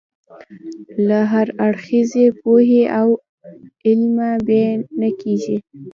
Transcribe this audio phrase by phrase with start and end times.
[1.07, 3.09] له هراړخیزې پوهې او
[3.85, 4.67] علمه یې
[4.99, 5.57] نه کېږي.